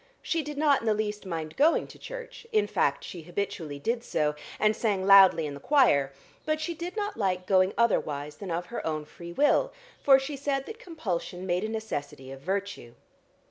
She 0.23 0.41
did 0.41 0.57
not 0.57 0.81
in 0.81 0.87
the 0.87 0.95
least 0.95 1.27
mind 1.27 1.55
going 1.55 1.85
to 1.85 1.99
church, 1.99 2.47
in 2.51 2.65
fact 2.65 3.03
she 3.03 3.21
habitually 3.21 3.77
did 3.77 4.03
so, 4.03 4.33
and 4.59 4.75
sang 4.75 5.05
loudly 5.05 5.45
in 5.45 5.53
the 5.53 5.59
choir, 5.59 6.11
but 6.43 6.59
she 6.59 6.73
did 6.73 6.95
not 6.97 7.17
like 7.17 7.45
going 7.45 7.71
otherwise 7.77 8.37
than 8.37 8.49
of 8.49 8.65
her 8.65 8.83
own 8.83 9.05
free 9.05 9.31
will, 9.31 9.71
for 10.01 10.17
she 10.17 10.35
said 10.35 10.65
that 10.65 10.79
compulsion 10.79 11.45
made 11.45 11.63
a 11.63 11.69
necessity 11.69 12.31
of 12.31 12.39
virtue. 12.41 12.95